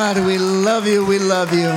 [0.00, 1.04] God, we love you.
[1.04, 1.68] We love you.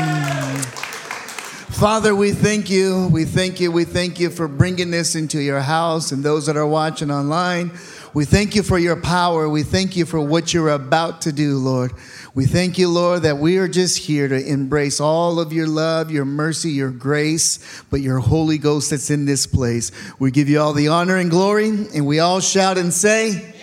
[1.74, 3.10] Father, we thank you.
[3.12, 3.72] We thank you.
[3.72, 7.72] We thank you for bringing this into your house and those that are watching online.
[8.14, 9.50] We thank you for your power.
[9.50, 11.94] We thank you for what you're about to do, Lord.
[12.36, 16.12] We thank you, Lord, that we are just here to embrace all of your love,
[16.12, 17.58] your mercy, your grace,
[17.90, 19.92] but your Holy Ghost that's in this place.
[20.20, 23.56] We give you all the honor and glory, and we all shout and say,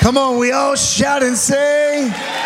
[0.00, 2.39] Come on, we all shout and say,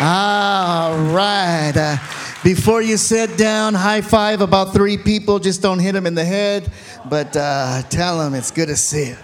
[0.00, 1.72] All right.
[1.74, 1.96] Uh,
[2.44, 5.40] before you sit down, high five about three people.
[5.40, 6.70] Just don't hit them in the head,
[7.10, 9.16] but uh, tell them it's good to see you.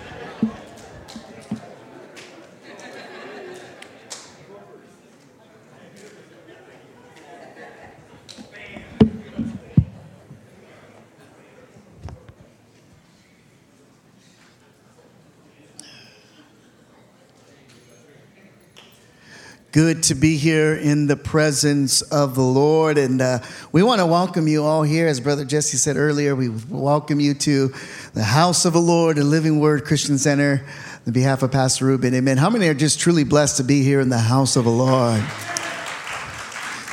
[19.74, 22.96] Good to be here in the presence of the Lord.
[22.96, 23.40] And uh,
[23.72, 25.08] we want to welcome you all here.
[25.08, 27.74] As Brother Jesse said earlier, we welcome you to
[28.12, 30.64] the house of the Lord and Living Word Christian Center
[31.08, 32.14] on behalf of Pastor Ruben.
[32.14, 32.36] Amen.
[32.36, 35.24] How many are just truly blessed to be here in the house of the Lord?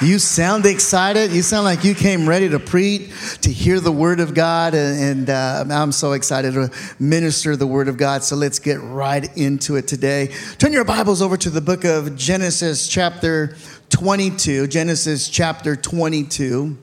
[0.02, 1.32] You sound excited.
[1.32, 4.74] You sound like you came ready to preach, to hear the word of God.
[4.74, 8.24] And, uh, I'm so excited to minister the word of God.
[8.24, 10.34] So let's get right into it today.
[10.58, 13.56] Turn your Bibles over to the book of Genesis, chapter
[13.92, 14.66] 22.
[14.66, 16.76] Genesis, chapter 22.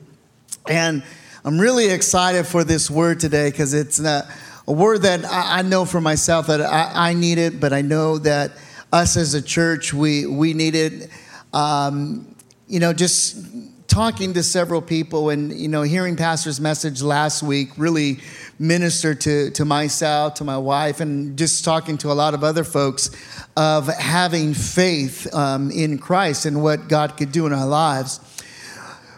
[0.69, 1.03] And
[1.45, 4.33] I'm really excited for this word today because it's a,
[4.69, 7.83] a word that I, I know for myself that I, I need it, but I
[7.83, 8.53] know that
[8.93, 11.11] us as a church, we, we need it.
[11.53, 12.37] Um,
[12.69, 13.47] you know, just
[13.87, 18.19] talking to several people and, you know, hearing Pastor's message last week really
[18.59, 22.65] ministered to, to myself, to my wife, and just talking to a lot of other
[22.65, 23.11] folks
[23.57, 28.21] of having faith um, in Christ and what God could do in our lives.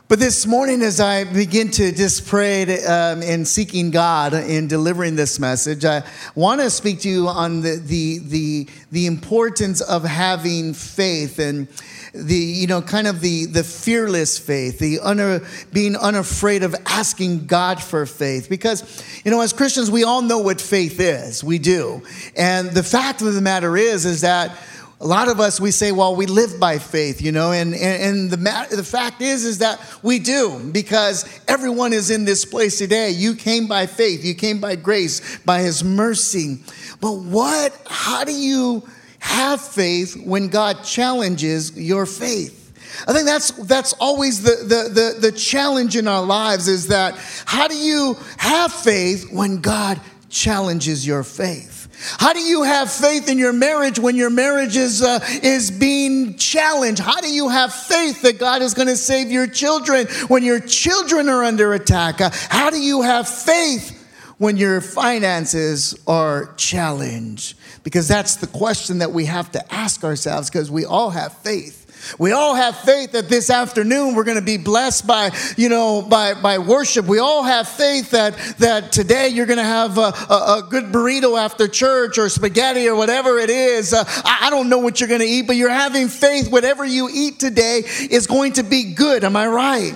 [0.06, 5.14] But this morning, as I begin to just pray um, and seeking God in delivering
[5.14, 6.02] this message, I
[6.34, 11.68] want to speak to you on the, the, the, the importance of having faith and
[12.12, 15.40] the you know kind of the the fearless faith the una,
[15.72, 18.48] being unafraid of asking god for faith.
[18.48, 21.44] Because you know as christians we all know what faith is.
[21.44, 22.02] We do.
[22.36, 24.56] And the fact of the matter is is that
[25.00, 28.02] a lot of us we say well we live by faith you know and and,
[28.02, 30.58] and the matter, the fact is is that we do.
[30.72, 33.10] Because everyone is in this place today.
[33.10, 34.24] You came by faith.
[34.24, 36.58] You came by grace by his mercy.
[37.00, 38.82] But what how do you
[39.20, 42.58] have faith when God challenges your faith.
[43.06, 47.16] I think that's that's always the, the, the, the, challenge in our lives is that
[47.44, 51.80] how do you have faith when God challenges your faith?
[52.18, 56.36] How do you have faith in your marriage when your marriage is, uh, is being
[56.36, 57.00] challenged?
[57.00, 60.60] How do you have faith that God is going to save your children when your
[60.60, 62.20] children are under attack?
[62.20, 63.96] Uh, how do you have faith
[64.38, 67.56] when your finances are challenged?
[67.82, 71.80] Because that's the question that we have to ask ourselves because we all have faith.
[72.18, 76.02] We all have faith that this afternoon we're going to be blessed by, you know,
[76.02, 77.06] by, by worship.
[77.06, 80.84] We all have faith that, that today you're going to have a, a, a good
[80.84, 83.92] burrito after church or spaghetti or whatever it is.
[83.92, 86.84] Uh, I, I don't know what you're going to eat, but you're having faith whatever
[86.84, 89.24] you eat today is going to be good.
[89.24, 89.94] Am I right?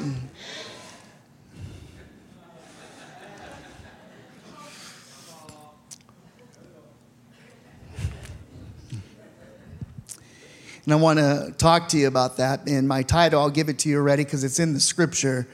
[10.85, 12.69] And I want to talk to you about that.
[12.69, 15.49] And my title, I'll give it to you already because it's in the scripture.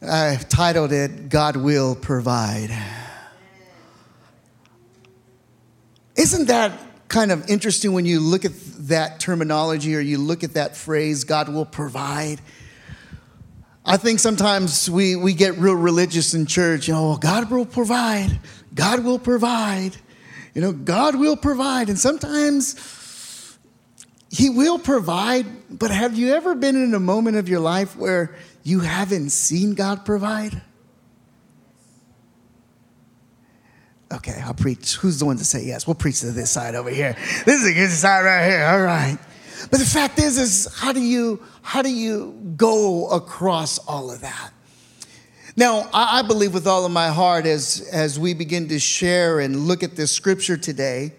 [0.00, 2.70] I've titled it, God Will Provide.
[6.16, 6.72] Isn't that
[7.08, 8.52] kind of interesting when you look at
[8.88, 12.40] that terminology or you look at that phrase, God will provide?
[13.84, 16.86] I think sometimes we, we get real religious in church.
[16.86, 18.38] You know, oh, God will provide.
[18.74, 19.96] God will provide.
[20.54, 21.88] You know, God will provide.
[21.88, 22.74] And sometimes
[24.30, 28.36] He will provide, but have you ever been in a moment of your life where
[28.62, 30.62] you haven't seen God provide?
[34.12, 34.94] Okay, I'll preach.
[34.96, 35.86] Who's the one to say yes?
[35.86, 37.16] We'll preach to this side over here.
[37.44, 38.64] This is a good side right here.
[38.64, 39.18] All right.
[39.70, 44.20] But the fact is, is how do you how do you go across all of
[44.20, 44.52] that?
[45.56, 49.66] Now, I believe with all of my heart as as we begin to share and
[49.66, 51.12] look at this scripture today,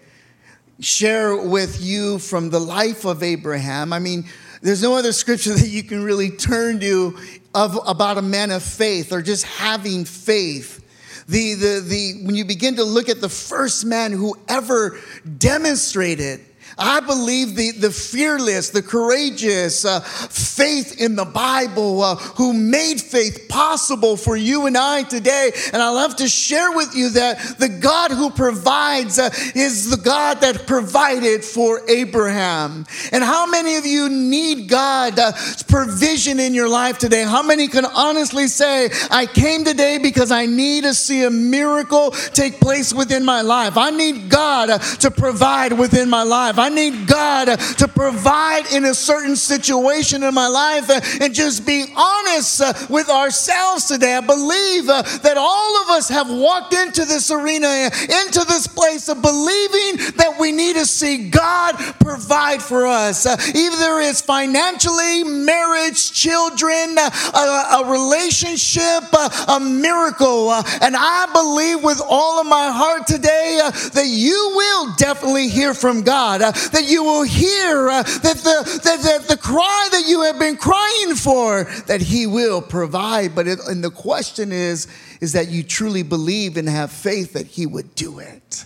[0.80, 3.92] share with you from the life of Abraham.
[3.92, 4.24] I mean,
[4.62, 7.18] there's no other scripture that you can really turn to
[7.54, 10.82] of about a man of faith or just having faith
[11.28, 14.98] the, the, the, when you begin to look at the first man who ever
[15.38, 16.40] demonstrated
[16.78, 23.00] I believe the, the fearless, the courageous uh, faith in the Bible uh, who made
[23.00, 25.52] faith possible for you and I today.
[25.72, 29.96] And I love to share with you that the God who provides uh, is the
[29.96, 32.86] God that provided for Abraham.
[33.12, 35.32] And how many of you need God's uh,
[35.68, 37.22] provision in your life today?
[37.24, 42.10] How many can honestly say, I came today because I need to see a miracle
[42.10, 43.76] take place within my life?
[43.76, 46.58] I need God uh, to provide within my life.
[46.58, 50.90] I need God to provide in a certain situation in my life
[51.20, 54.16] and just be honest with ourselves today.
[54.16, 59.22] I believe that all of us have walked into this arena, into this place of
[59.22, 66.96] believing that we need to see God provide for us, either it's financially, marriage, children,
[66.98, 69.04] a, a relationship,
[69.48, 70.52] a miracle.
[70.52, 73.60] And I believe with all of my heart today
[73.94, 79.00] that you will definitely hear from God that you will hear uh, that, the, that,
[79.02, 83.34] that the cry that you have been crying for, that He will provide.
[83.34, 84.86] But it, and the question is,
[85.20, 88.64] is that you truly believe and have faith that He would do it.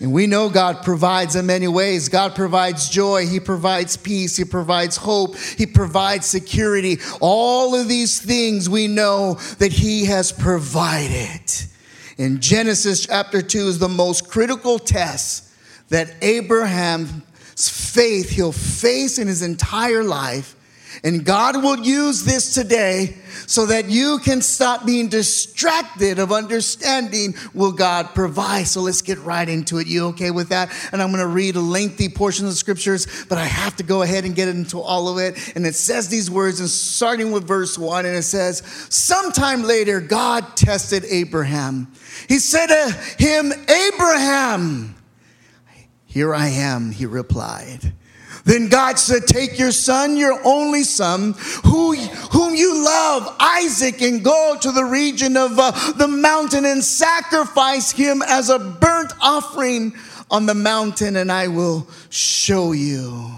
[0.00, 2.08] And we know God provides in many ways.
[2.08, 3.26] God provides joy.
[3.26, 4.34] He provides peace.
[4.34, 5.36] He provides hope.
[5.36, 6.98] He provides security.
[7.20, 11.42] All of these things we know that He has provided.
[12.16, 15.49] In Genesis chapter 2 is the most critical test
[15.90, 20.56] that Abraham's faith he'll face in his entire life.
[21.04, 23.16] And God will use this today
[23.46, 28.66] so that you can stop being distracted of understanding will God provide.
[28.66, 29.86] So let's get right into it.
[29.86, 30.70] You okay with that?
[30.92, 33.82] And I'm going to read a lengthy portion of the scriptures, but I have to
[33.82, 35.54] go ahead and get into all of it.
[35.56, 40.00] And it says these words, and starting with verse one, and it says, Sometime later,
[40.00, 41.88] God tested Abraham.
[42.28, 44.96] He said to him, Abraham,
[46.10, 47.92] here I am, he replied.
[48.44, 54.24] Then God said, Take your son, your only son, who, whom you love, Isaac, and
[54.24, 59.92] go to the region of uh, the mountain and sacrifice him as a burnt offering
[60.32, 63.30] on the mountain, and I will show you.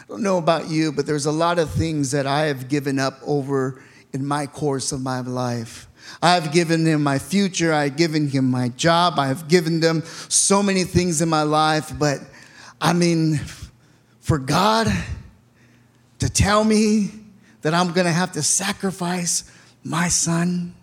[0.00, 2.98] I don't know about you, but there's a lot of things that I have given
[2.98, 3.82] up over
[4.14, 5.86] in my course of my life.
[6.22, 7.72] I've given him my future.
[7.72, 9.18] I've given him my job.
[9.18, 11.92] I've given them so many things in my life.
[11.98, 12.20] But
[12.80, 13.40] I mean,
[14.20, 14.88] for God
[16.18, 17.10] to tell me
[17.62, 19.50] that I'm going to have to sacrifice
[19.84, 20.74] my son.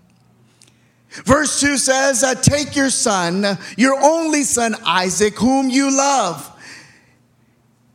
[1.26, 3.46] Verse 2 says, Take your son,
[3.78, 6.53] your only son Isaac, whom you love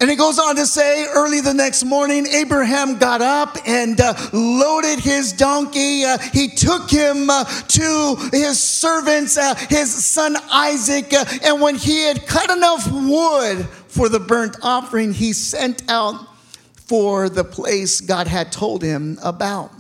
[0.01, 4.15] and it goes on to say, early the next morning, Abraham got up and uh,
[4.33, 6.05] loaded his donkey.
[6.05, 11.13] Uh, he took him uh, to his servants, uh, his son Isaac.
[11.13, 16.29] Uh, and when he had cut enough wood for the burnt offering, he sent out
[16.75, 19.73] for the place God had told him about.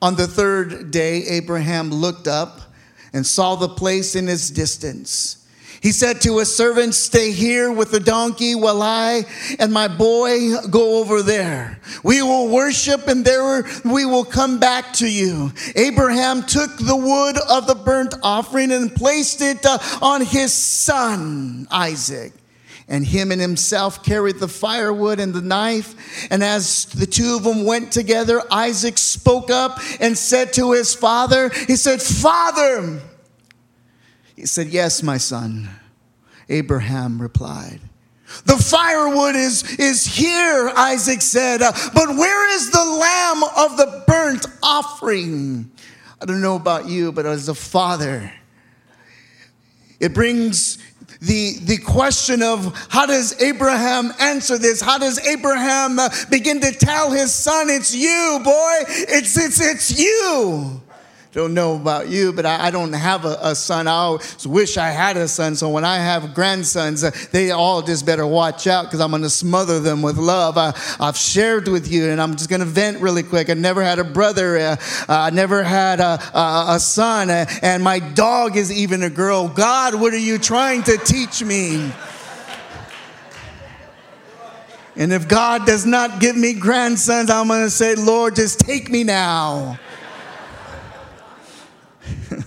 [0.00, 2.60] On the third day, Abraham looked up
[3.12, 5.47] and saw the place in his distance.
[5.80, 9.24] He said to his servants, Stay here with the donkey while I
[9.58, 11.80] and my boy go over there.
[12.02, 15.52] We will worship and there we will come back to you.
[15.76, 21.68] Abraham took the wood of the burnt offering and placed it uh, on his son,
[21.70, 22.32] Isaac.
[22.90, 26.26] And him and himself carried the firewood and the knife.
[26.30, 30.94] And as the two of them went together, Isaac spoke up and said to his
[30.94, 32.98] father, He said, Father,
[34.38, 35.68] he said, Yes, my son.
[36.48, 37.80] Abraham replied.
[38.44, 44.46] The firewood is, is here, Isaac said, but where is the lamb of the burnt
[44.62, 45.70] offering?
[46.20, 48.32] I don't know about you, but as a father,
[49.98, 50.78] it brings
[51.20, 54.80] the, the question of how does Abraham answer this?
[54.80, 55.98] How does Abraham
[56.30, 60.80] begin to tell his son, it's you, boy, it's, it's, it's you.
[61.38, 63.86] Don't know about you, but I, I don't have a, a, son.
[63.86, 65.54] I always wish I had a son.
[65.54, 69.22] So when I have grandsons, uh, they all just better watch out because I'm going
[69.22, 70.58] to smother them with love.
[70.58, 73.50] I, have shared with you, and I'm just going to vent really quick.
[73.50, 74.58] I never had a brother.
[74.58, 74.76] Uh,
[75.08, 79.46] I never had a, a, a son, uh, and my dog is even a girl.
[79.46, 81.92] God, what are you trying to teach me?
[84.96, 88.90] And if God does not give me grandsons, I'm going to say, Lord, just take
[88.90, 89.78] me now.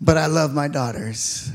[0.00, 1.50] but I love my daughters.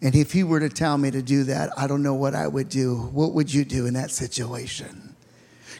[0.00, 2.48] And if he were to tell me to do that, I don't know what I
[2.48, 2.96] would do.
[3.12, 5.11] What would you do in that situation?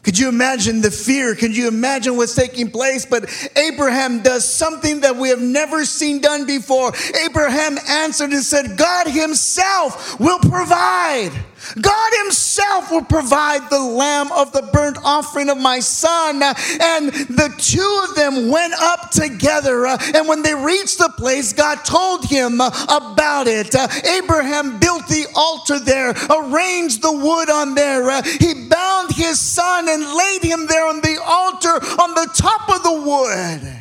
[0.03, 1.33] Could you imagine the fear?
[1.33, 3.05] Could you imagine what's taking place?
[3.05, 6.91] But Abraham does something that we have never seen done before.
[7.23, 11.31] Abraham answered and said, God Himself will provide.
[11.79, 16.43] God Himself will provide the lamb of the burnt offering of my son.
[16.43, 19.87] And the two of them went up together.
[19.87, 23.73] Uh, and when they reached the place, God told him uh, about it.
[23.73, 28.21] Uh, Abraham built the altar there, arranged the wood on there.
[28.23, 28.62] He
[29.03, 33.01] bound his son and laid him there on the altar on the top of the
[33.01, 33.79] wood.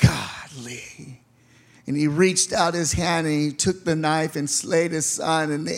[0.00, 1.20] Godly
[1.86, 5.50] and he reached out his hand and he took the knife and slayed his son.
[5.50, 5.68] And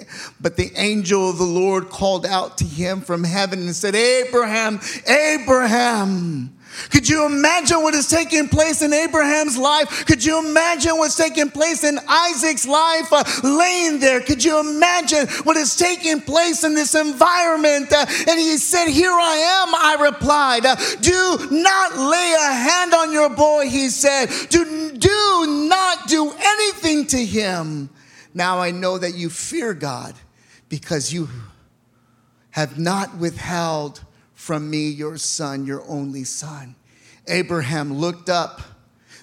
[0.40, 4.80] but the angel of the Lord called out to him from heaven and said, Abraham,
[5.06, 6.54] Abraham.
[6.90, 10.06] Could you imagine what is taking place in Abraham's life?
[10.06, 14.20] Could you imagine what's taking place in Isaac's life uh, laying there?
[14.20, 17.92] Could you imagine what is taking place in this environment?
[17.92, 20.66] Uh, and he said, Here I am, I replied.
[20.66, 24.30] Uh, do not lay a hand on your boy, he said.
[24.48, 27.90] Do, do not do anything to him.
[28.34, 30.14] Now I know that you fear God
[30.68, 31.28] because you
[32.52, 34.02] have not withheld
[34.42, 36.74] from me your son, your only son.
[37.28, 38.60] Abraham looked up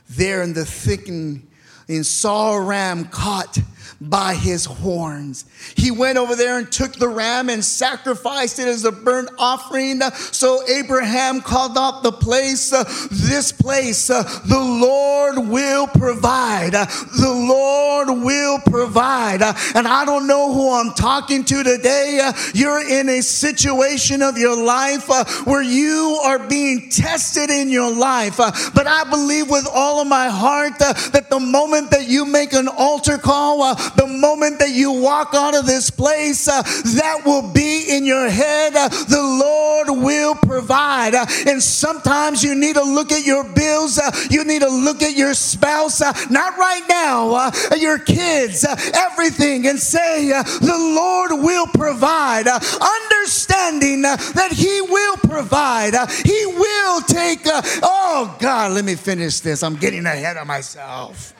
[0.09, 1.45] there in the thickening
[1.89, 3.59] and saw a ram caught
[4.01, 5.45] by his horns.
[5.75, 10.01] He went over there and took the ram and sacrificed it as a burnt offering.
[10.31, 16.75] So Abraham called out the place, uh, this place, uh, the Lord will provide.
[16.75, 19.41] Uh, the Lord will provide.
[19.75, 22.31] And I don't know who I'm talking to today.
[22.53, 25.07] You're in a situation of your life
[25.45, 28.37] where you are being tested in your life.
[28.37, 32.67] but I believe with all of my heart that the moment that you make an
[32.67, 37.85] altar call, the moment that you walk out of this place, uh, that will be
[37.89, 38.75] in your head.
[38.75, 41.15] Uh, the Lord will provide.
[41.15, 45.01] Uh, and sometimes you need to look at your bills, uh, you need to look
[45.01, 51.31] at your spouse, uh, not right now, uh, your kids, everything, and say, The Lord
[51.31, 52.47] will provide.
[52.47, 55.93] understanding that He will provide,
[56.23, 57.41] He will take.
[57.83, 59.63] oh, God, let me finish this.
[59.63, 61.33] I'm getting ahead of myself.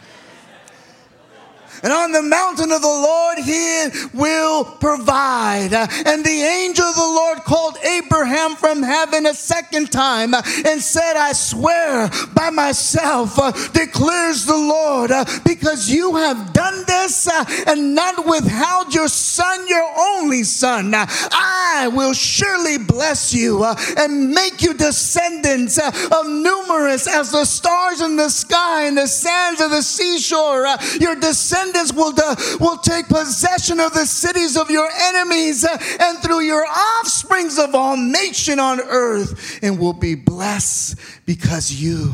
[1.83, 5.73] And on the mountain of the Lord, he will provide.
[5.73, 11.15] And the angel of the Lord called Abraham from heaven a second time and said,
[11.15, 17.45] I swear by myself, uh, declares the Lord, uh, because you have done this uh,
[17.67, 20.93] and not withheld your son, your only son.
[20.95, 28.15] I will surely bless you and make you descendants of numerous as the stars in
[28.15, 30.67] the sky and the sands of the seashore.
[30.99, 35.77] Your descendants descendants will, uh, will take possession of the cities of your enemies, uh,
[35.99, 40.95] and through your offsprings of all nation on earth, and will be blessed
[41.25, 42.13] because you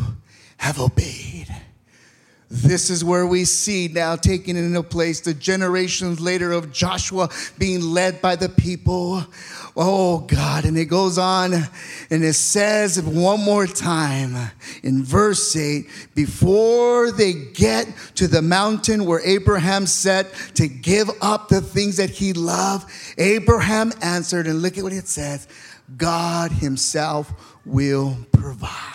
[0.58, 1.35] have obeyed.
[2.56, 7.82] This is where we see now taking into place the generations later of Joshua being
[7.82, 9.26] led by the people.
[9.76, 10.64] Oh God.
[10.64, 14.52] And it goes on and it says one more time
[14.84, 15.86] in verse 8
[16.16, 22.10] before they get to the mountain where Abraham set to give up the things that
[22.10, 25.50] he loved, Abraham answered, and look at what it says
[25.98, 27.34] God Himself
[27.66, 28.95] will provide.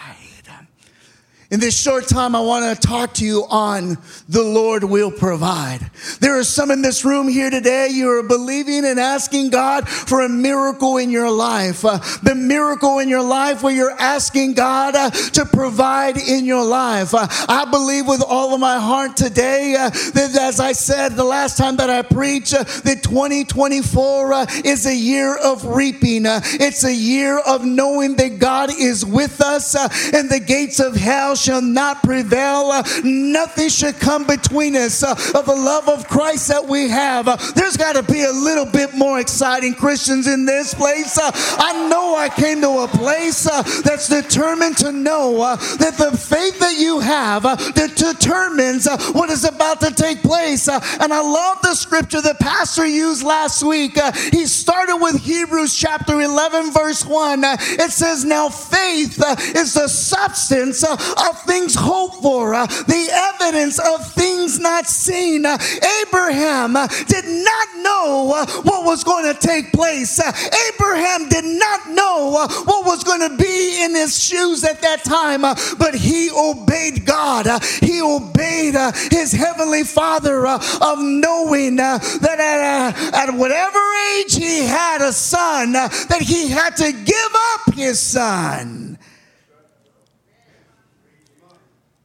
[1.51, 5.91] In this short time, I want to talk to you on the Lord will provide.
[6.21, 10.21] There are some in this room here today, you are believing and asking God for
[10.21, 11.85] a miracle in your life.
[11.85, 16.65] Uh, the miracle in your life where you're asking God uh, to provide in your
[16.65, 17.15] life.
[17.15, 21.25] Uh, I believe with all of my heart today uh, that, as I said the
[21.25, 26.27] last time that I preached, uh, that 2024 uh, is a year of reaping.
[26.27, 29.75] it's a year of knowing that God is with us
[30.15, 32.71] and the gates of hell shall not prevail.
[32.71, 37.29] Uh, nothing should come between us uh, of the love of Christ that we have.
[37.29, 41.19] Uh, there's got to be a little bit more exciting Christians in this place.
[41.19, 45.97] Uh, I know I came to a place uh, that's determined to know uh, that
[45.97, 50.69] the faith that you have that determines what is about to take place.
[50.69, 53.99] and I love the scripture the pastor used last week.
[54.33, 57.41] he started with Hebrews chapter 11, verse 1.
[57.45, 59.23] it says, Now faith
[59.57, 65.47] is the substance of things hoped for, uh, the evidence of things not seen.
[65.47, 65.59] Uh, uh,
[66.03, 66.75] Abraham
[67.07, 70.21] did not know what was going to take place.
[70.21, 75.41] Abraham did not know what was going to be in his shoes at that time,
[75.41, 77.47] but he obeyed God.
[77.81, 78.75] He obeyed
[79.11, 83.81] his heavenly Father of knowing that at, at whatever
[84.17, 88.90] age he had a son, that he had to give up his son.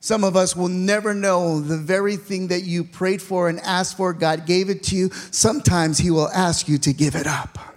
[0.05, 3.97] Some of us will never know the very thing that you prayed for and asked
[3.97, 5.09] for, God gave it to you.
[5.31, 7.74] Sometimes He will ask you to give it up.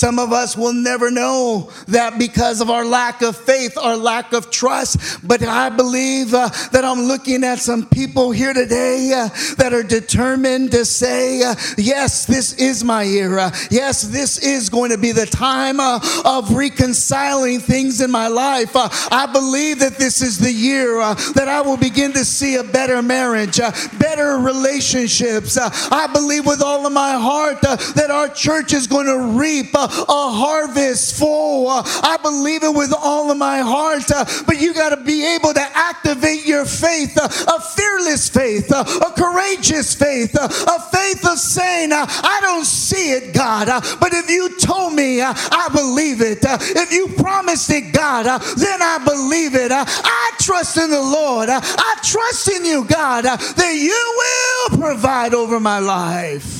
[0.00, 4.32] Some of us will never know that because of our lack of faith, our lack
[4.32, 5.28] of trust.
[5.28, 9.82] But I believe uh, that I'm looking at some people here today uh, that are
[9.82, 13.52] determined to say, uh, yes, this is my era.
[13.70, 18.74] Yes, this is going to be the time uh, of reconciling things in my life.
[18.74, 22.54] Uh, I believe that this is the year uh, that I will begin to see
[22.54, 23.58] a better marriage,
[23.98, 25.58] better relationships.
[25.58, 30.30] I believe with all of my heart that our church is going to reap a
[30.32, 31.68] harvest full.
[31.68, 35.54] I believe it with all of my heart, uh, but you got to be able
[35.54, 41.26] to activate your faith, uh, a fearless faith, uh, a courageous faith, uh, a faith
[41.26, 45.68] of saying, uh, I don't see it, God, uh, but if you told me, I
[45.72, 46.38] believe it.
[46.42, 48.24] If you promised it, God,
[48.56, 49.70] then I believe it.
[49.72, 51.48] I trust in the Lord.
[51.50, 56.59] I trust in you, God, that you will provide over my life.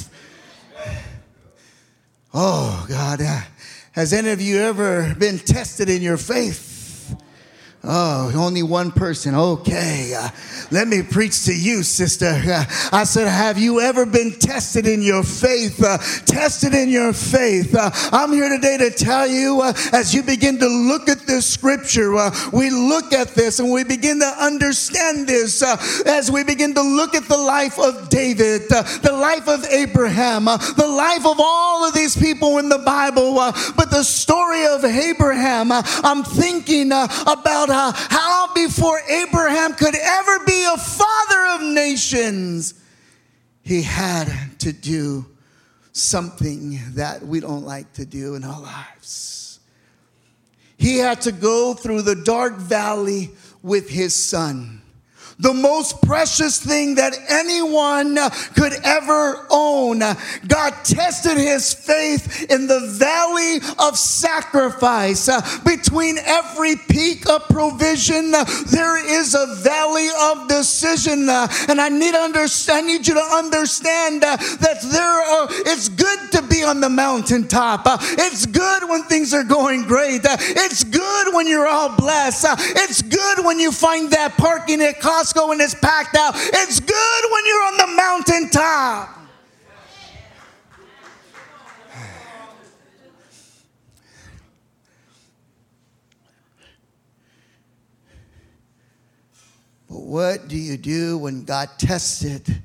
[2.33, 3.21] Oh, God.
[3.93, 6.70] Has any of you ever been tested in your faith?
[7.83, 9.35] Oh, only one person.
[9.35, 10.13] Okay.
[10.15, 10.29] Uh,
[10.71, 12.27] let me preach to you, sister.
[12.27, 15.83] Uh, I said, Have you ever been tested in your faith?
[15.83, 17.75] Uh, tested in your faith.
[17.75, 21.47] Uh, I'm here today to tell you uh, as you begin to look at this
[21.47, 25.63] scripture, uh, we look at this and we begin to understand this
[26.07, 30.87] as we begin to look at the life of David, the life of Abraham, the
[30.87, 33.37] life of all of these people in the Bible.
[33.75, 40.65] but the story of Abraham, I'm thinking about about how before Abraham could ever be
[40.65, 42.75] a father of nations,
[43.63, 44.29] he had
[44.59, 45.25] to do
[45.93, 49.61] something that we don't like to do in our lives.
[50.79, 53.31] He had to go through the dark valley
[53.63, 54.80] with his son
[55.41, 58.19] the most precious thing that anyone
[58.55, 60.01] could ever own.
[60.47, 65.29] God tested his faith in the valley of sacrifice.
[65.63, 68.33] Between every peak of provision,
[68.71, 71.29] there is a valley of decision.
[71.31, 76.43] And I need understand, I need you to understand that there are, it's good to
[76.43, 77.83] be on the mountaintop.
[77.87, 80.21] It's good when things are going great.
[80.25, 82.47] It's good when you're all blessed.
[82.77, 86.35] It's good when you find that parking at Costco Costco when it's packed out.
[86.37, 89.17] It's good when you're on the mountaintop.
[99.89, 102.63] But what do you do when God tested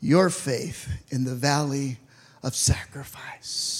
[0.00, 1.98] your faith in the valley
[2.42, 3.79] of sacrifice?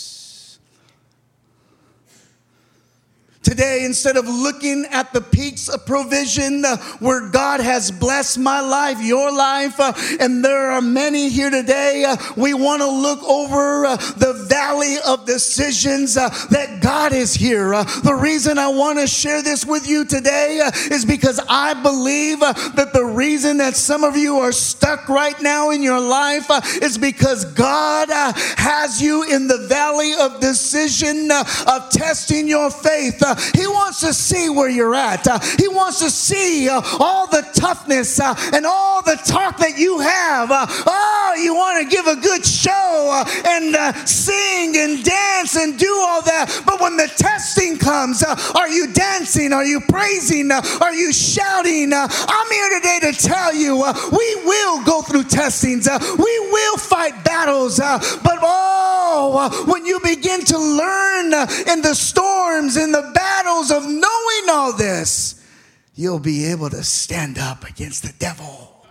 [3.51, 8.61] Today, instead of looking at the peaks of provision uh, where God has blessed my
[8.61, 13.21] life, your life, uh, and there are many here today, uh, we want to look
[13.25, 17.75] over uh, the valley of decisions uh, that God is here.
[17.75, 20.59] Uh, the reason I want to share this with you today
[20.89, 25.71] is because I believe that the reason that some of you are stuck right now
[25.71, 26.47] in your life
[26.81, 33.21] is because God has you in the valley of decision of testing your faith.
[33.55, 35.27] He wants to see where you're at.
[35.27, 39.79] Uh, he wants to see uh, all the toughness uh, and all the talk that
[39.79, 40.51] you have.
[40.51, 45.57] Uh, oh, you want to give a good show uh, and uh, sing and dance
[45.57, 46.63] and do all that.
[46.67, 49.53] But when the testing comes, are you dancing?
[49.53, 50.51] Are you praising?
[50.51, 51.93] are you shouting?
[51.93, 55.89] I'm here today to tell you we will go through testings.
[55.89, 57.79] we will fight battles.
[57.79, 61.27] but oh, when you begin to learn
[61.69, 63.30] in the storms, in the battles
[63.71, 65.47] of knowing all this,
[65.95, 68.85] you'll be able to stand up against the devil.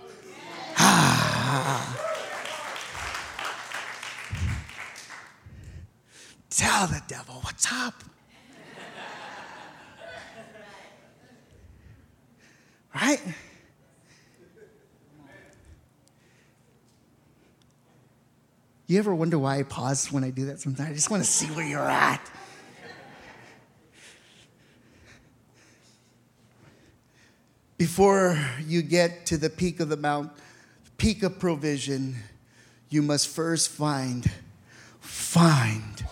[0.77, 2.05] Ah.
[6.49, 8.03] Tell the devil what's up.
[12.93, 13.21] Right?
[18.87, 20.89] You ever wonder why I pause when I do that sometimes?
[20.89, 22.21] I just want to see where you're at.
[27.79, 28.37] Before
[28.67, 30.31] you get to the peak of the mount,
[30.97, 32.17] peak of provision,
[32.89, 34.29] you must first find,
[34.99, 36.05] find,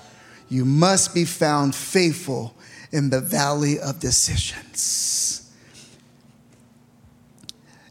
[0.48, 2.56] you must be found faithful
[2.94, 5.52] in the valley of decisions.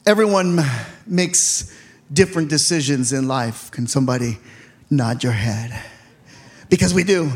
[0.07, 0.59] Everyone
[1.07, 1.71] makes
[2.11, 3.71] different decisions in life.
[3.73, 4.39] Can somebody
[4.89, 5.79] nod your head.
[6.71, 7.31] Because we do.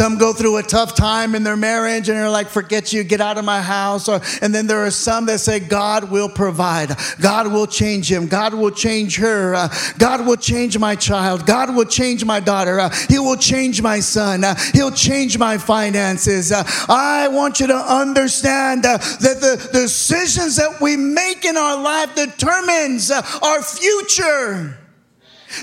[0.00, 3.20] Some go through a tough time in their marriage and they're like, forget you, get
[3.20, 4.08] out of my house.
[4.08, 6.96] Or, and then there are some that say, God will provide.
[7.20, 8.26] God will change him.
[8.26, 9.54] God will change her.
[9.54, 11.44] Uh, God will change my child.
[11.44, 12.80] God will change my daughter.
[12.80, 14.42] Uh, he will change my son.
[14.42, 16.50] Uh, he'll change my finances.
[16.50, 21.78] Uh, I want you to understand uh, that the decisions that we make in our
[21.78, 24.79] life determines uh, our future.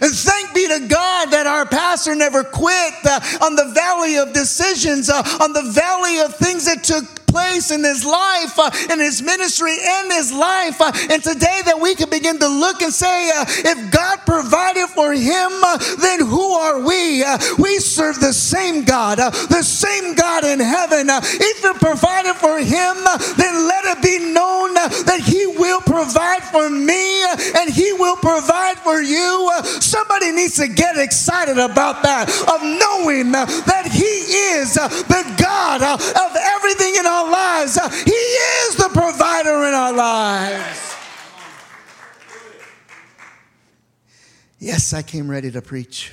[0.02, 4.34] And thank be to God that our pastor never quit uh, on the valley of
[4.34, 7.06] decisions, uh, on the valley of things that took
[7.38, 10.82] place in his life, uh, in his ministry, and his life.
[10.82, 14.88] Uh, and today that we can begin to look and say, uh, if God provided
[14.88, 17.24] for him, uh, then who are we?
[17.24, 21.10] Uh, we serve the same God, uh, the same God in heaven.
[21.14, 22.96] if it provided for him,
[23.38, 24.74] then let it be known
[25.06, 27.24] that he will provide for me
[27.54, 29.52] and he will provide for you.
[29.80, 34.14] somebody needs to get excited about that, of knowing that he
[34.58, 37.78] is the God of everything in lives.
[38.04, 40.96] He is the provider in our lives.
[44.60, 46.12] Yes, I came ready to preach.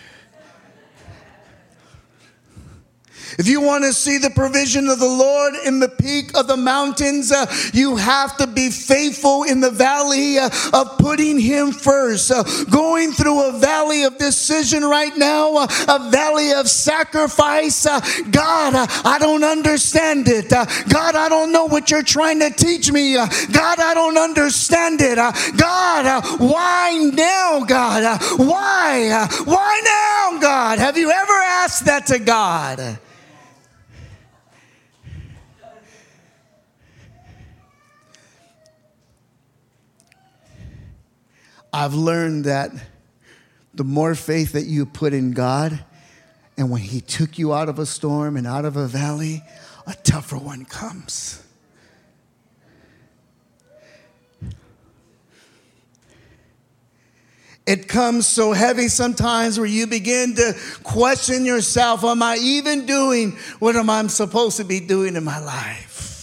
[3.39, 6.57] If you want to see the provision of the Lord in the peak of the
[6.57, 12.31] mountains, uh, you have to be faithful in the valley uh, of putting Him first.
[12.31, 17.87] Uh, going through a valley of decision right now, uh, a valley of sacrifice.
[17.87, 20.51] Uh, God, uh, I don't understand it.
[20.51, 23.15] God, I don't know what you're trying to teach me.
[23.15, 25.17] God, I don't understand it.
[25.17, 28.21] God, why now, God?
[28.37, 29.27] why?
[29.45, 30.79] why now, God?
[30.79, 32.99] Have you ever asked that to God?
[41.75, 42.71] I've learned that
[43.75, 45.85] the more faith that you put in God,
[46.57, 49.43] and when He took you out of a storm and out of a valley,
[49.85, 51.43] a tougher one comes.
[57.67, 63.33] It comes so heavy sometimes where you begin to question yourself Am I even doing
[63.59, 66.13] what am I supposed to be doing in my life?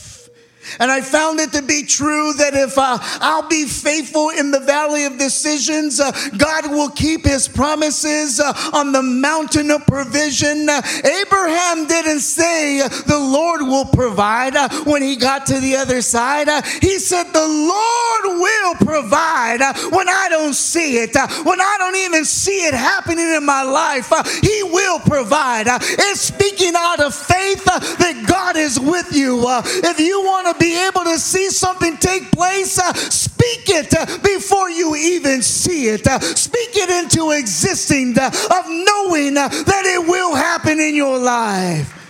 [0.79, 4.60] And I found it to be true that if uh, I'll be faithful in the
[4.60, 10.69] valley of decisions, uh, God will keep his promises uh, on the mountain of provision.
[10.69, 15.75] Uh, Abraham didn't say uh, the Lord will provide uh, when he got to the
[15.75, 16.47] other side.
[16.81, 22.25] he said, The Lord will provide when I don't see it, when I don't even
[22.25, 24.12] see it happening in my life.
[24.41, 25.67] he will provide.
[25.67, 29.43] it's speaking out of faith that God is with you.
[29.47, 34.06] if you want to be able to see something take place, uh, speak it uh,
[34.21, 36.06] before you even see it.
[36.06, 42.01] Uh, speak it into existing of knowing that it will happen in your life.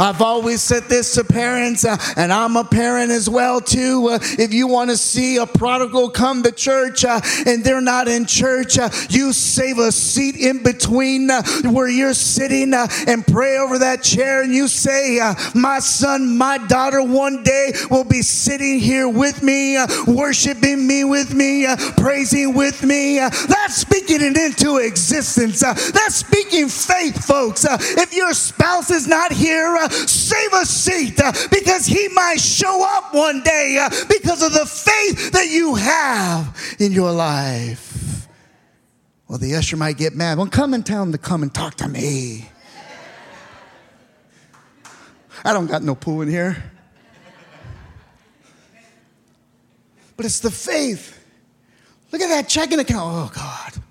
[0.00, 4.08] I've always said this to parents, uh, and I'm a parent as well too.
[4.08, 8.08] Uh, if you want to see a prodigal come to church uh, and they're not
[8.08, 13.26] in church, uh, you save a seat in between uh, where you're sitting uh, and
[13.26, 15.20] pray over that chair, and you say,
[15.54, 21.34] "My son, my daughter, one day will be sitting here with me, worshiping me with
[21.34, 21.66] me,
[21.98, 25.60] praising with me." that's speaking it into existence.
[25.60, 27.66] that's speaking faith, folks.
[27.68, 33.14] if your spouse is not here, save a seat uh, because he might show up
[33.14, 38.28] one day uh, because of the faith that you have in your life.
[39.28, 40.38] Well, the usher might get mad.
[40.38, 42.48] Well, come and tell him to come and talk to me.
[45.44, 46.70] I don't got no pool in here.
[50.16, 51.18] But it's the faith.
[52.12, 53.04] Look at that checking account.
[53.14, 53.82] Oh, God.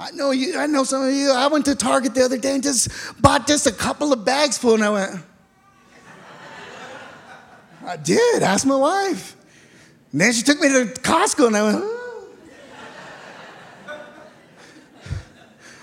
[0.00, 1.30] I know you, I know some of you.
[1.30, 2.88] I went to Target the other day and just
[3.20, 5.22] bought just a couple of bags full, and I went,
[7.84, 8.42] I did.
[8.42, 9.36] Ask my wife.
[10.12, 11.84] And then she took me to Costco, and I went.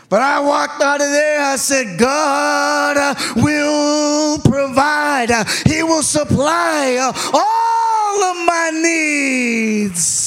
[0.10, 5.30] But I walked out of there, I said, God will provide,
[5.68, 6.98] He will supply
[7.34, 10.27] all of my needs.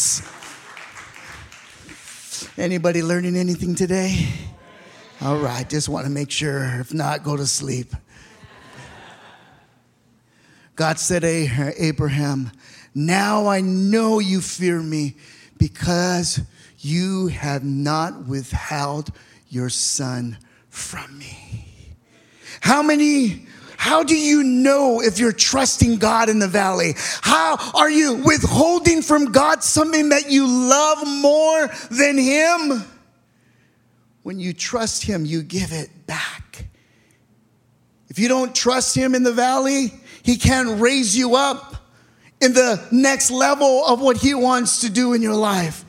[2.60, 4.28] Anybody learning anything today?
[5.22, 6.62] All right, just want to make sure.
[6.78, 7.94] If not, go to sleep.
[10.76, 12.52] God said, Abraham,
[12.94, 15.16] now I know you fear me
[15.56, 16.42] because
[16.80, 19.10] you have not withheld
[19.48, 20.36] your son
[20.68, 21.86] from me.
[22.60, 23.46] How many
[23.80, 26.92] how do you know if you're trusting God in the valley?
[27.22, 32.84] How are you withholding from God something that you love more than Him?
[34.22, 36.66] When you trust Him, you give it back.
[38.10, 41.76] If you don't trust Him in the valley, He can't raise you up
[42.38, 45.86] in the next level of what He wants to do in your life.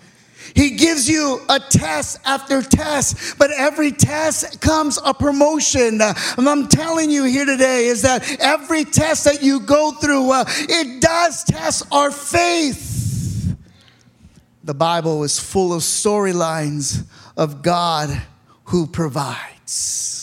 [0.56, 6.02] He gives you a test after test, but every test comes a promotion.
[6.02, 10.46] And I'm telling you here today is that every test that you go through, uh,
[10.48, 13.56] it does test our faith.
[14.64, 18.22] The Bible is full of storylines of God
[18.66, 20.20] who provides.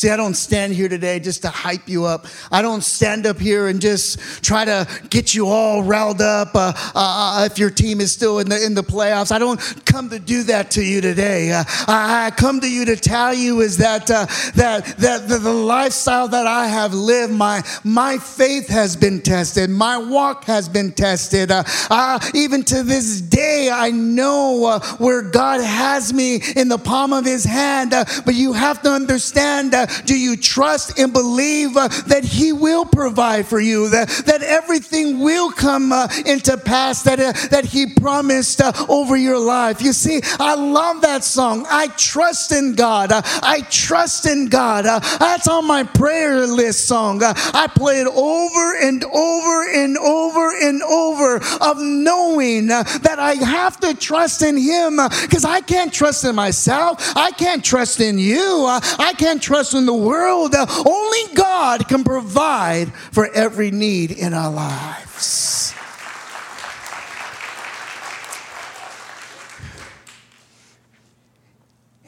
[0.00, 2.24] See, I don't stand here today just to hype you up.
[2.50, 6.72] I don't stand up here and just try to get you all riled up uh,
[6.74, 9.30] uh, uh, if your team is still in the, in the playoffs.
[9.30, 11.52] I don't come to do that to you today.
[11.52, 15.52] Uh, I come to you to tell you is that, uh, that, that the, the,
[15.52, 20.92] lifestyle that I have lived, my, my faith has been tested, my walk has been
[20.92, 21.50] tested.
[21.50, 27.26] Uh, even to this day, I know where God has me in the palm of
[27.26, 29.74] his hand, but you have to understand
[30.04, 35.20] do you trust and believe uh, that He will provide for you, that, that everything
[35.20, 39.82] will come uh, into pass that, uh, that He promised over your life?
[39.82, 41.66] You see, I love that song.
[41.68, 43.10] I trust in God.
[43.12, 44.84] I trust in God.
[44.84, 47.20] That's on my prayer list song.
[47.22, 53.78] I play it over and over and over and over of knowing that I have
[53.80, 57.16] to trust in Him because I can't trust in myself.
[57.16, 58.66] I can't trust in you.
[58.66, 60.54] I can't trust in the world.
[60.54, 65.74] Only God can provide for every need in our lives.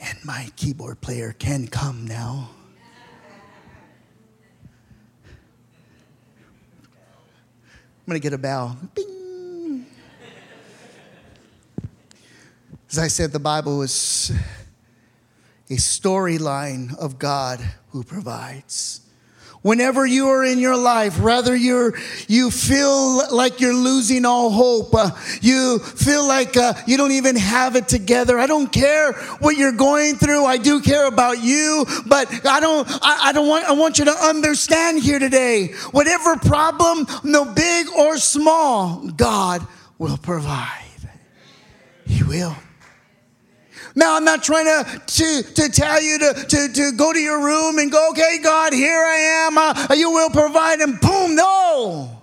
[0.01, 2.51] And my keyboard player can come now.
[8.05, 8.77] I'm going to get a bow.
[8.95, 9.87] Bing.
[12.91, 14.33] As I said, the Bible is
[15.73, 17.59] a storyline of God
[17.93, 19.01] who provides.
[19.63, 21.95] Whenever you are in your life, rather you're,
[22.29, 27.37] you feel like you're losing all hope, uh, you feel like uh, you don't even
[27.37, 28.39] have it together.
[28.39, 30.45] I don't care what you're going through.
[30.45, 34.05] I do care about you, but I don't, I, I don't want, I want you
[34.05, 40.81] to understand here today, whatever problem, no big or small, God will provide.
[42.05, 42.57] He will.
[43.95, 47.45] Now, I'm not trying to, to, to tell you to, to, to go to your
[47.45, 49.59] room and go, okay, God, here I am.
[49.59, 50.81] Uh, you will provide.
[50.81, 52.23] And boom, no.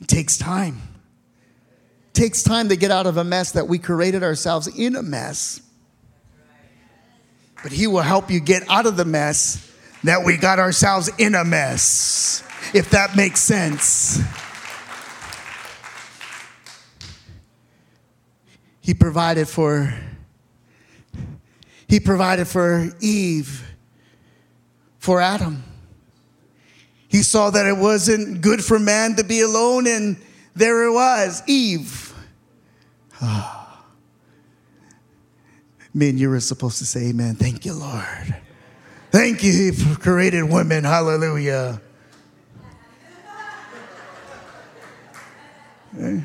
[0.00, 0.80] It takes time.
[2.08, 5.02] It takes time to get out of a mess that we created ourselves in a
[5.02, 5.60] mess.
[7.62, 9.70] But He will help you get out of the mess
[10.04, 12.42] that we got ourselves in a mess,
[12.74, 14.20] if that makes sense.
[18.82, 19.94] He provided for
[21.88, 23.66] He provided for Eve,
[24.98, 25.62] for Adam.
[27.06, 30.16] He saw that it wasn't good for man to be alone, and
[30.54, 32.14] there it was, Eve.
[33.20, 33.58] Ah.
[33.58, 33.58] Oh.
[35.94, 37.34] Men, you were supposed to say amen.
[37.34, 38.34] Thank you, Lord.
[39.10, 40.84] Thank you for created women.
[40.84, 41.80] Hallelujah.
[45.94, 46.22] Okay.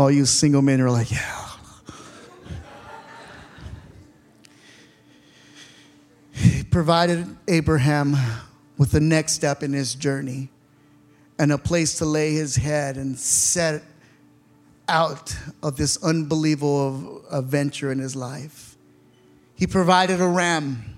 [0.00, 1.50] All you single men are like, yeah.
[6.32, 8.16] He provided Abraham
[8.78, 10.48] with the next step in his journey
[11.38, 13.82] and a place to lay his head and set
[14.88, 18.78] out of this unbelievable adventure in his life.
[19.54, 20.96] He provided a ram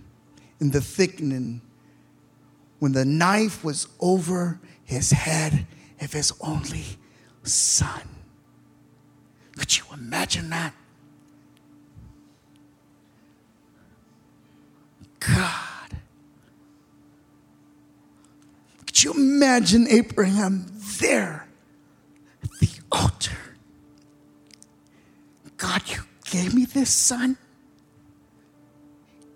[0.61, 1.61] in the thickening
[2.79, 5.67] when the knife was over his head
[6.01, 6.85] of his only
[7.43, 8.12] son.
[9.63, 10.75] Could you imagine that?
[15.21, 15.97] God.
[18.85, 20.67] Could you imagine Abraham
[20.99, 21.47] there
[22.43, 23.39] at the altar?
[25.59, 27.37] God, you gave me this son,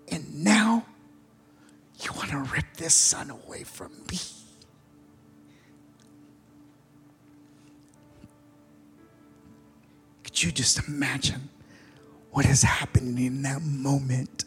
[0.09, 0.85] and now
[2.03, 4.19] you want to rip this son away from me.
[10.37, 11.49] Could you just imagine
[12.29, 14.45] what is happening in that moment?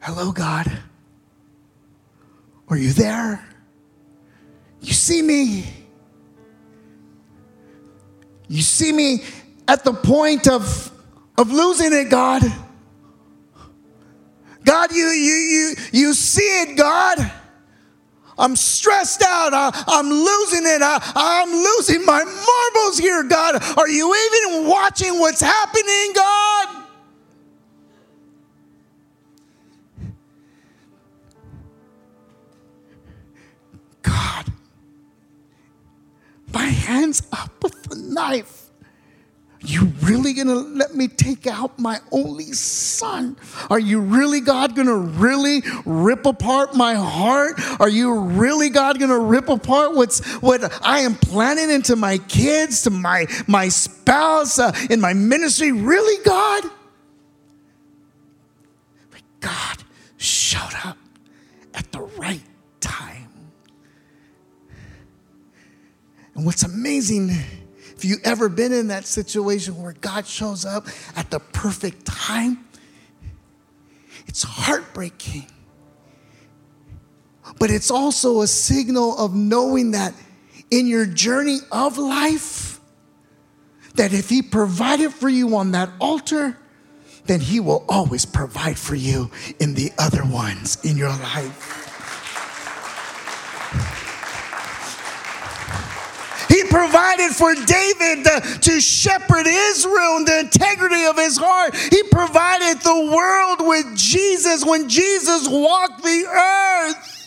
[0.00, 0.70] Hello, God.
[2.68, 3.48] Are you there?
[4.82, 5.64] You see me.
[8.46, 9.24] You see me
[9.66, 10.92] at the point of,
[11.38, 12.42] of losing it, God.
[14.66, 17.32] God, you, you, you, you see it, God.
[18.40, 19.52] I'm stressed out.
[19.52, 20.80] I, am losing it.
[20.82, 23.62] I, I'm losing my marbles here, God.
[23.76, 26.86] Are you even watching what's happening, God?
[34.02, 34.52] God,
[36.52, 38.59] my hand's up with the knife.
[39.62, 43.36] You really gonna let me take out my only son?
[43.68, 47.60] Are you really, God, gonna really rip apart my heart?
[47.78, 52.82] Are you really, God, gonna rip apart what's what I am planning into my kids,
[52.82, 55.72] to my my spouse, uh, in my ministry?
[55.72, 56.62] Really, God?
[59.10, 59.84] But God
[60.16, 60.96] showed up
[61.74, 62.42] at the right
[62.80, 63.28] time.
[66.34, 67.36] And what's amazing
[68.00, 70.86] if you ever been in that situation where God shows up
[71.16, 72.66] at the perfect time,
[74.26, 75.44] it's heartbreaking.
[77.58, 80.14] But it's also a signal of knowing that
[80.70, 82.80] in your journey of life,
[83.96, 86.56] that if He provided for you on that altar,
[87.26, 91.89] then He will always provide for you in the other ones in your life.
[96.70, 98.24] Provided for David
[98.62, 101.74] to shepherd Israel in the integrity of his heart.
[101.74, 107.19] He provided the world with Jesus when Jesus walked the earth.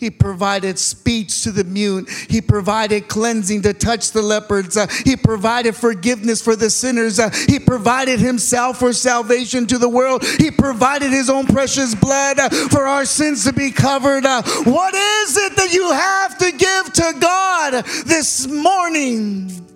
[0.00, 2.08] He provided speech to the mute.
[2.30, 4.78] He provided cleansing to touch the leopards.
[4.78, 7.18] Uh, he provided forgiveness for the sinners.
[7.18, 10.24] Uh, he provided himself for salvation to the world.
[10.24, 14.24] He provided his own precious blood uh, for our sins to be covered.
[14.24, 19.69] Uh, what is it that you have to give to God this morning?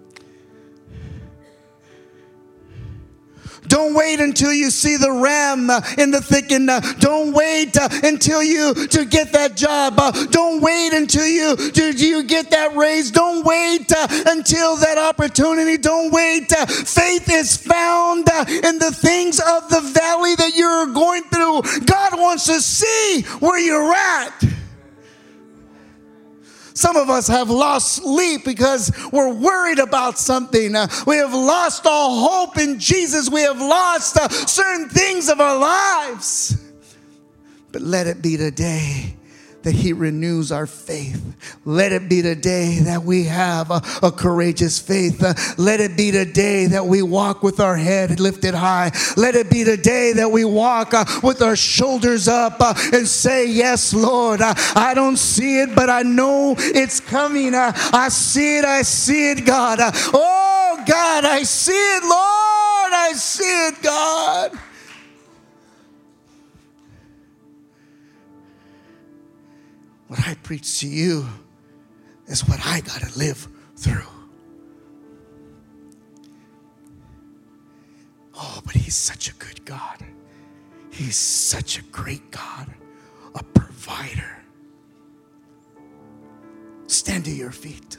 [3.66, 6.68] Don't wait until you see the ram uh, in the thicket.
[6.68, 9.96] Uh, don't wait uh, until you to get that job.
[10.30, 13.10] Don't wait until you do you get that raise.
[13.10, 13.92] Don't wait
[14.26, 15.76] until that opportunity.
[15.76, 16.50] Don't wait.
[16.50, 21.62] Faith is found in the things of the valley that you're going through.
[21.84, 24.63] God wants to see where you're at.
[26.74, 30.74] Some of us have lost sleep because we're worried about something.
[30.74, 33.30] Uh, we have lost all hope in Jesus.
[33.30, 36.56] We have lost uh, certain things of our lives.
[37.70, 39.14] But let it be today
[39.64, 41.22] that He renews our faith.
[41.64, 45.22] Let it be today that we have a, a courageous faith.
[45.22, 48.92] Uh, let it be today that we walk with our head lifted high.
[49.16, 53.46] Let it be today that we walk uh, with our shoulders up uh, and say,
[53.46, 54.40] Yes, Lord.
[54.42, 57.54] I don't see it, but I know it's coming.
[57.54, 58.64] I see it.
[58.64, 59.78] I see it, God.
[59.82, 62.92] Oh, God, I see it, Lord.
[62.92, 64.58] I see it, God.
[70.08, 71.26] What I preach to you
[72.26, 74.02] is what I got to live through.
[78.34, 80.04] Oh, but He's such a good God.
[80.90, 82.72] He's such a great God,
[83.34, 84.38] a provider.
[86.86, 87.96] Stand to your feet.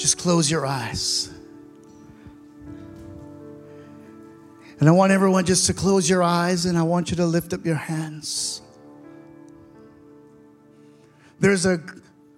[0.00, 1.30] Just close your eyes.
[4.78, 7.52] And I want everyone just to close your eyes and I want you to lift
[7.52, 8.62] up your hands.
[11.38, 11.82] There's a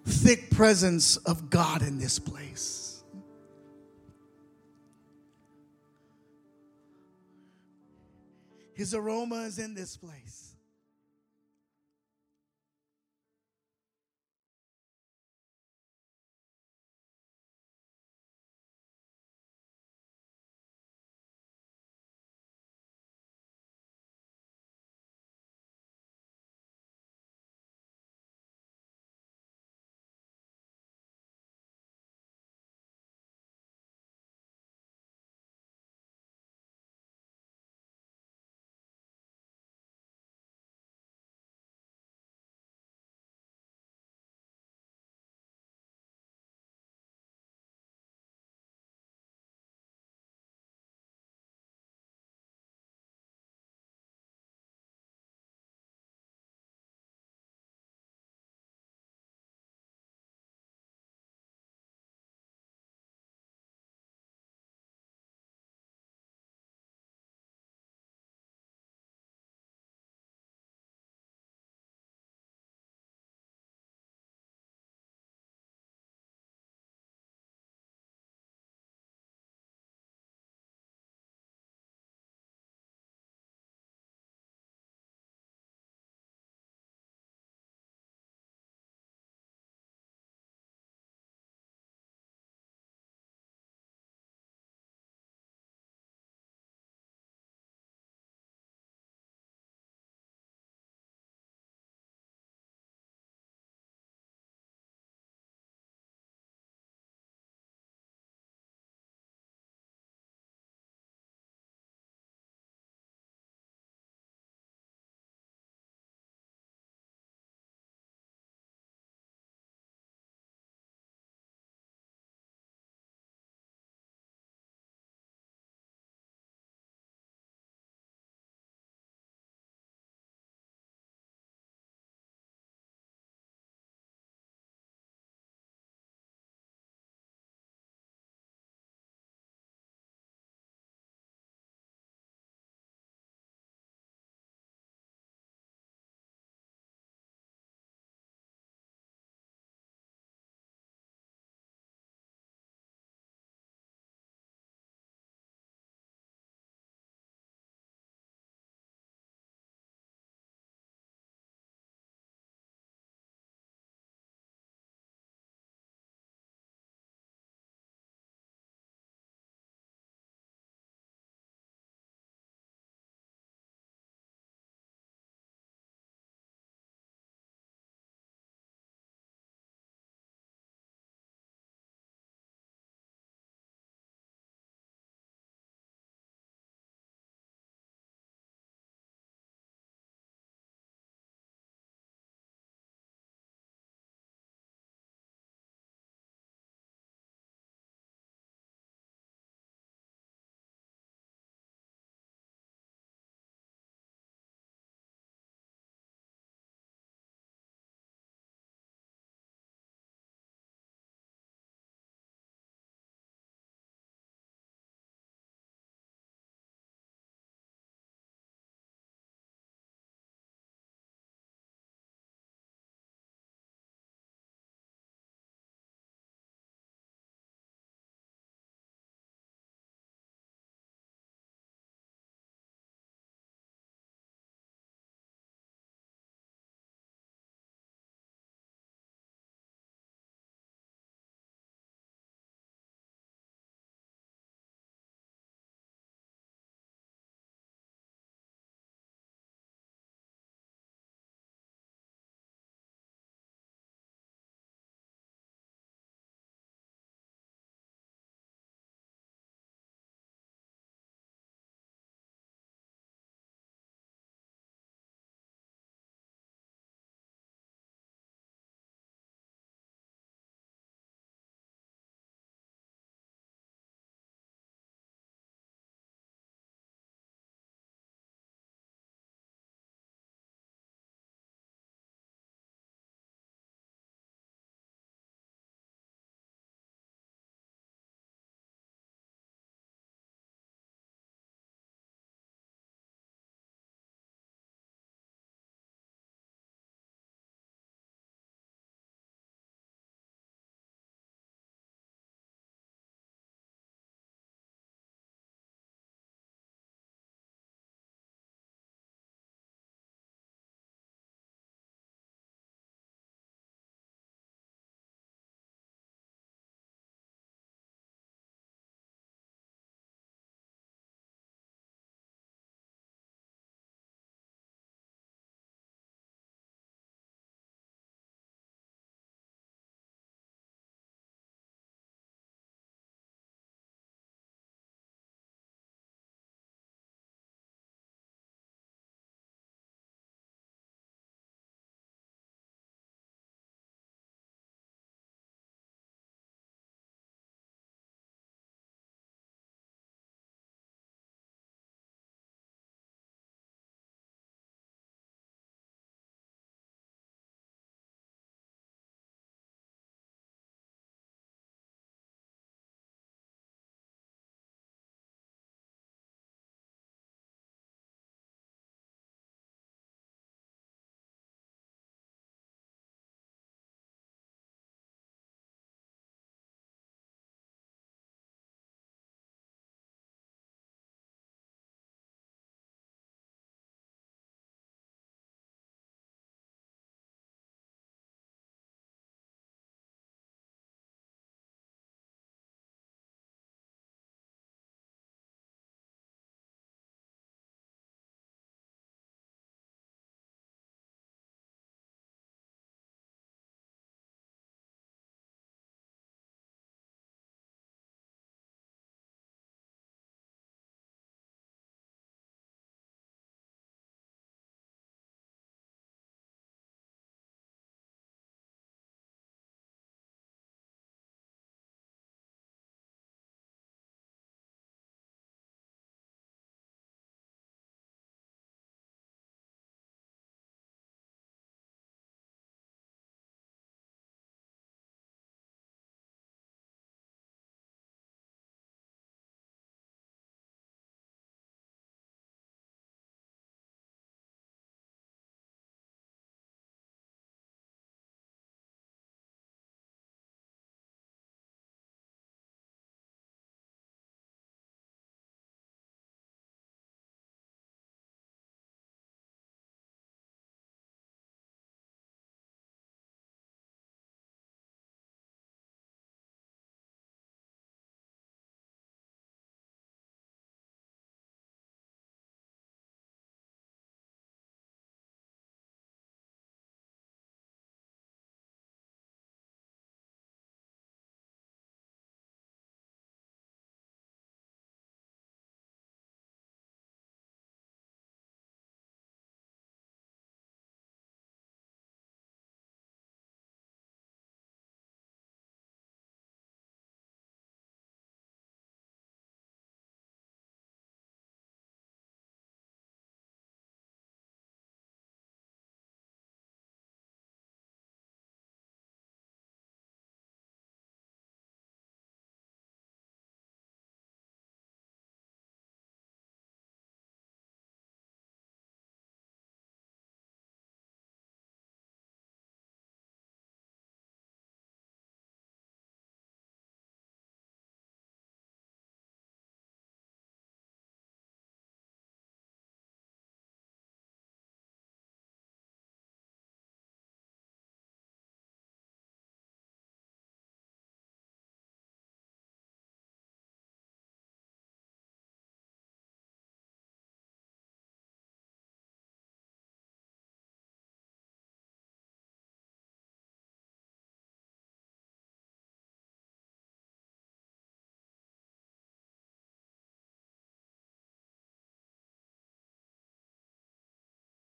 [0.04, 3.04] thick presence of God in this place.
[8.74, 10.51] His aroma is in this place.